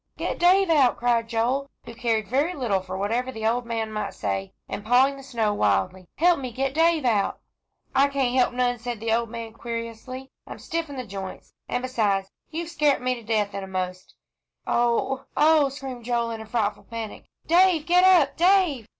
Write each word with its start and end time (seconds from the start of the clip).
"Get 0.17 0.39
Dave 0.39 0.71
out," 0.71 0.97
cried 0.97 1.29
Joel, 1.29 1.69
who 1.85 1.93
cared 1.93 2.27
very 2.27 2.55
little 2.55 2.79
for 2.81 2.97
whatever 2.97 3.31
the 3.31 3.45
old 3.45 3.67
man 3.67 3.91
might 3.91 4.15
say, 4.15 4.51
and 4.67 4.83
pawing 4.83 5.15
the 5.15 5.21
snow 5.21 5.53
wildly. 5.53 6.07
"Help 6.15 6.39
me 6.39 6.51
get 6.51 6.73
Dave 6.73 7.05
out." 7.05 7.39
"I 7.93 8.07
can't 8.07 8.33
help 8.33 8.51
none," 8.51 8.79
said 8.79 8.99
the 8.99 9.13
old 9.13 9.29
man, 9.29 9.53
querulously. 9.53 10.31
"I'm 10.47 10.57
stiff 10.57 10.89
in 10.89 10.95
th' 10.95 11.07
jints, 11.07 11.53
an' 11.69 11.83
beside, 11.83 12.25
you've 12.49 12.69
scart 12.69 12.99
me 12.99 13.13
to 13.13 13.21
death, 13.21 13.51
eenamost." 13.53 14.15
"Oh 14.65 15.25
oh!" 15.37 15.69
screamed 15.69 16.05
Joel, 16.05 16.31
in 16.31 16.41
a 16.41 16.47
frightful 16.47 16.85
panic. 16.85 17.25
"Dave 17.45 17.85
get 17.85 18.03
up, 18.03 18.35
Dave!" 18.35 18.87